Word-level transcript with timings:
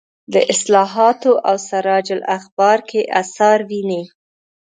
د 0.33 0.35
اصلاحاتو 0.53 1.31
او 1.49 1.55
سراج 1.69 2.07
الاخبار 2.17 2.79
کې 2.89 3.01
اثر 3.21 3.57
ویني. 3.69 4.03